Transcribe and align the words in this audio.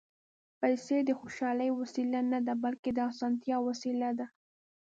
پېسې 0.59 0.97
د 1.05 1.09
خوشالۍ 1.19 1.69
وسیله 1.79 2.19
نه 2.31 2.39
ده، 2.45 2.53
بلکې 2.63 2.89
د 2.93 2.99
اسانتیا 3.11 3.57
وسیله 3.67 4.09
ده. 4.19 4.27